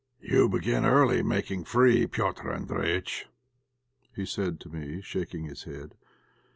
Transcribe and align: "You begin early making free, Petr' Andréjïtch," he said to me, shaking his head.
"You 0.19 0.49
begin 0.49 0.83
early 0.83 1.21
making 1.21 1.65
free, 1.65 2.07
Petr' 2.07 2.49
Andréjïtch," 2.65 3.25
he 4.15 4.25
said 4.25 4.59
to 4.61 4.69
me, 4.69 4.99
shaking 5.03 5.43
his 5.43 5.65
head. 5.65 5.93